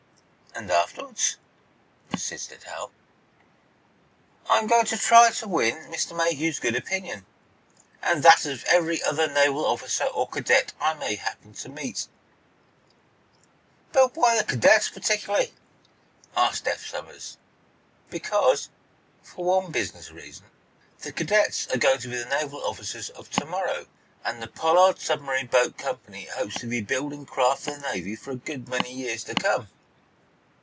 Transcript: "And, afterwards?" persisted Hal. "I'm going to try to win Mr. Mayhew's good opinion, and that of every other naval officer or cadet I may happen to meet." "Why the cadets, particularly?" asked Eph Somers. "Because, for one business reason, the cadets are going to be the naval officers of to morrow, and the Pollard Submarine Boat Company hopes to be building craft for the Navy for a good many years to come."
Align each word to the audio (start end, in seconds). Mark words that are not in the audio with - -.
"And, 0.53 0.69
afterwards?" 0.69 1.37
persisted 2.09 2.63
Hal. 2.65 2.91
"I'm 4.49 4.67
going 4.67 4.85
to 4.87 4.97
try 4.97 5.29
to 5.31 5.47
win 5.47 5.73
Mr. 5.89 6.15
Mayhew's 6.15 6.59
good 6.59 6.75
opinion, 6.75 7.25
and 8.03 8.21
that 8.23 8.45
of 8.45 8.65
every 8.65 9.01
other 9.01 9.31
naval 9.33 9.65
officer 9.65 10.03
or 10.03 10.27
cadet 10.27 10.73
I 10.79 10.93
may 10.95 11.15
happen 11.15 11.53
to 11.53 11.69
meet." 11.69 12.09
"Why 13.93 14.37
the 14.37 14.43
cadets, 14.43 14.89
particularly?" 14.89 15.53
asked 16.35 16.67
Eph 16.67 16.85
Somers. 16.85 17.37
"Because, 18.09 18.69
for 19.23 19.45
one 19.45 19.71
business 19.71 20.11
reason, 20.11 20.47
the 20.99 21.13
cadets 21.13 21.65
are 21.73 21.77
going 21.79 21.99
to 21.99 22.09
be 22.09 22.17
the 22.17 22.25
naval 22.25 22.61
officers 22.65 23.09
of 23.11 23.31
to 23.31 23.45
morrow, 23.45 23.87
and 24.25 24.43
the 24.43 24.47
Pollard 24.47 24.99
Submarine 24.99 25.47
Boat 25.47 25.77
Company 25.77 26.25
hopes 26.25 26.55
to 26.59 26.67
be 26.67 26.81
building 26.81 27.25
craft 27.25 27.63
for 27.63 27.71
the 27.71 27.79
Navy 27.93 28.17
for 28.17 28.31
a 28.31 28.35
good 28.35 28.67
many 28.67 28.93
years 28.93 29.23
to 29.23 29.33
come." 29.33 29.69